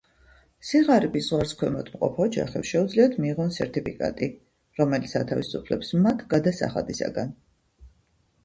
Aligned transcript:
სიღარიბის 0.67 1.25
ზღვარს 1.25 1.51
ქვემოთ 1.59 1.91
მყოფ 1.95 2.17
ოჯახებს 2.25 2.71
შეუძლიათ 2.75 3.13
მიიღონ 3.25 3.53
სერტიფიკატი, 3.57 4.31
რომელიც 4.81 5.15
ათავისუფლებს 5.21 5.95
მათ 6.07 6.25
გადასახადისაგან. 6.35 7.39